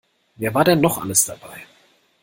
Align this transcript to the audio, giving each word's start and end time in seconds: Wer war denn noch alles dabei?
Wer 0.35 0.51
war 0.55 0.63
denn 0.63 0.81
noch 0.81 0.97
alles 1.03 1.25
dabei? 1.27 1.67